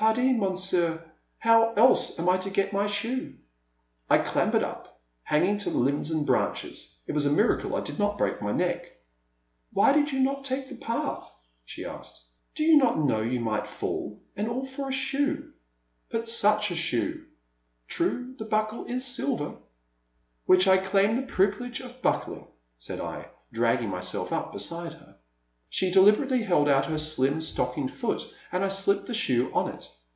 [0.00, 1.04] Pardi, Monsieur,
[1.40, 3.34] how else am I to get my shoe?"
[4.08, 7.00] I clambered up, hanging to limbs and branches.
[7.08, 8.92] It was a miracle I did not break my neck.
[9.72, 11.28] Why do you not take the path?
[11.50, 12.22] '* she asked.
[12.54, 15.50] Do you not know you might fall— and all for a shoe?'*
[15.80, 17.24] *' But such a shoe—
[17.88, 19.56] True, the buckle is sih'er
[20.46, 22.46] —Which I claim the privilege of buckling,*'
[22.78, 25.16] said I, dragging myself up beside her.
[25.70, 29.86] She deliberately held out her slim stockinged foot, and I slipped the shoe on it.